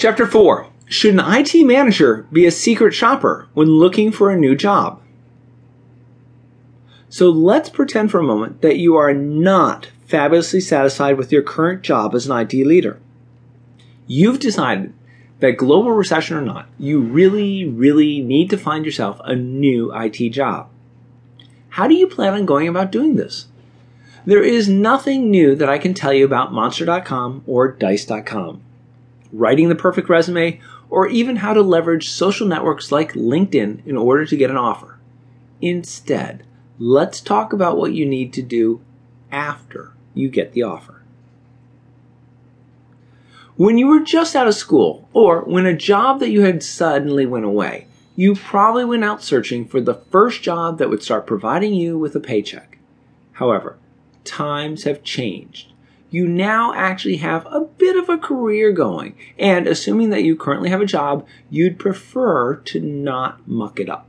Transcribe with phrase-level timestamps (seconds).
[0.00, 4.56] Chapter 4 Should an IT manager be a secret shopper when looking for a new
[4.56, 4.98] job?
[7.10, 11.82] So let's pretend for a moment that you are not fabulously satisfied with your current
[11.82, 12.98] job as an IT leader.
[14.06, 14.94] You've decided
[15.40, 20.30] that global recession or not, you really, really need to find yourself a new IT
[20.30, 20.70] job.
[21.68, 23.48] How do you plan on going about doing this?
[24.24, 28.62] There is nothing new that I can tell you about Monster.com or Dice.com.
[29.32, 34.26] Writing the perfect resume, or even how to leverage social networks like LinkedIn in order
[34.26, 34.98] to get an offer.
[35.60, 36.44] Instead,
[36.78, 38.80] let's talk about what you need to do
[39.30, 41.02] after you get the offer.
[43.56, 47.26] When you were just out of school, or when a job that you had suddenly
[47.26, 47.86] went away,
[48.16, 52.16] you probably went out searching for the first job that would start providing you with
[52.16, 52.78] a paycheck.
[53.32, 53.76] However,
[54.24, 55.72] times have changed.
[56.10, 60.68] You now actually have a bit of a career going, and assuming that you currently
[60.70, 64.06] have a job, you'd prefer to not muck it up.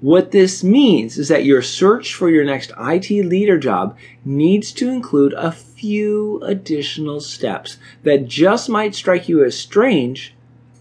[0.00, 4.88] What this means is that your search for your next IT leader job needs to
[4.90, 10.34] include a few additional steps that just might strike you as strange,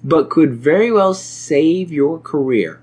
[0.04, 2.82] but could very well save your career.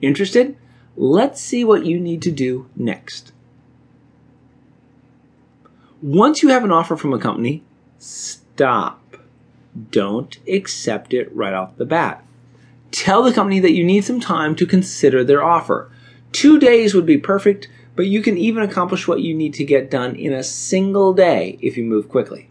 [0.00, 0.56] Interested?
[0.96, 3.32] Let's see what you need to do next.
[6.06, 7.64] Once you have an offer from a company,
[7.98, 9.16] stop.
[9.90, 12.24] Don't accept it right off the bat.
[12.92, 15.90] Tell the company that you need some time to consider their offer.
[16.30, 19.90] Two days would be perfect, but you can even accomplish what you need to get
[19.90, 22.50] done in a single day if you move quickly.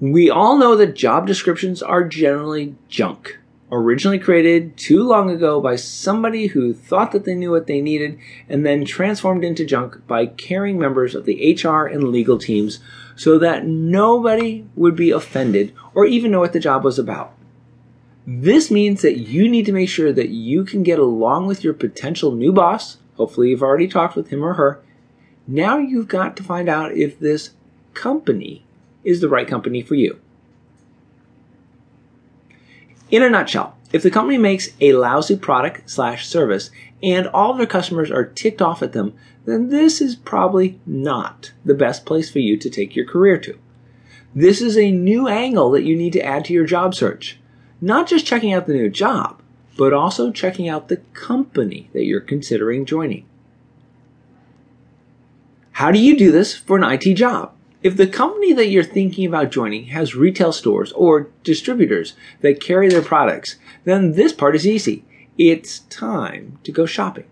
[0.00, 3.38] We all know that job descriptions are generally junk,
[3.70, 8.18] originally created too long ago by somebody who thought that they knew what they needed
[8.48, 12.78] and then transformed into junk by caring members of the HR and legal teams
[13.16, 17.32] so that nobody would be offended or even know what the job was about.
[18.26, 21.74] This means that you need to make sure that you can get along with your
[21.74, 22.98] potential new boss.
[23.16, 24.82] Hopefully, you've already talked with him or her.
[25.46, 27.50] Now you've got to find out if this
[27.94, 28.64] company
[29.04, 30.20] is the right company for you.
[33.10, 36.70] In a nutshell, if the company makes a lousy product slash service
[37.02, 41.74] and all their customers are ticked off at them, then this is probably not the
[41.74, 43.58] best place for you to take your career to.
[44.34, 47.38] This is a new angle that you need to add to your job search
[47.80, 49.40] not just checking out the new job,
[49.76, 53.26] but also checking out the company that you're considering joining.
[55.72, 57.52] How do you do this for an IT job?
[57.82, 62.88] If the company that you're thinking about joining has retail stores or distributors that carry
[62.88, 65.04] their products, then this part is easy.
[65.38, 67.24] It's time to go shopping.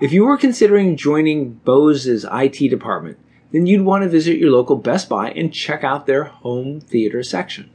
[0.00, 3.18] If you were considering joining Bose's IT department,
[3.52, 7.22] then you'd want to visit your local Best Buy and check out their home theater
[7.22, 7.70] section.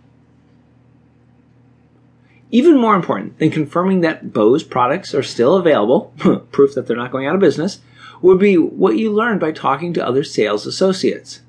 [2.51, 6.13] Even more important than confirming that Bose products are still available,
[6.51, 7.79] proof that they're not going out of business,
[8.21, 11.41] would be what you learned by talking to other sales associates.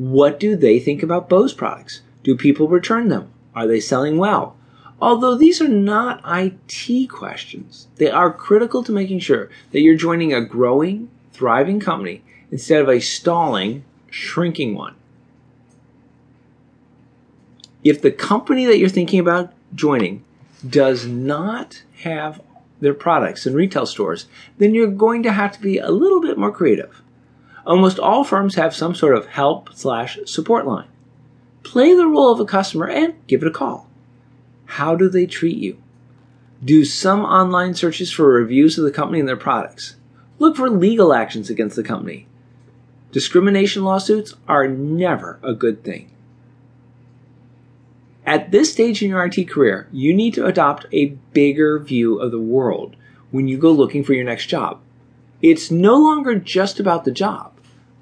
[0.00, 2.00] What do they think about Bose products?
[2.22, 3.30] Do people return them?
[3.54, 4.56] Are they selling well?
[4.98, 10.32] Although these are not IT questions, they are critical to making sure that you're joining
[10.32, 14.94] a growing, thriving company instead of a stalling, shrinking one.
[17.84, 20.24] If the company that you're thinking about joining
[20.66, 22.40] does not have
[22.80, 26.38] their products in retail stores, then you're going to have to be a little bit
[26.38, 27.02] more creative.
[27.66, 30.88] Almost all firms have some sort of help slash support line.
[31.62, 33.88] Play the role of a customer and give it a call.
[34.64, 35.80] How do they treat you?
[36.64, 39.96] Do some online searches for reviews of the company and their products.
[40.38, 42.26] Look for legal actions against the company.
[43.12, 46.10] Discrimination lawsuits are never a good thing.
[48.24, 52.30] At this stage in your IT career, you need to adopt a bigger view of
[52.30, 52.94] the world
[53.30, 54.80] when you go looking for your next job.
[55.42, 57.52] It's no longer just about the job,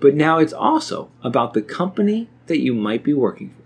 [0.01, 3.58] but now it's also about the company that you might be working for.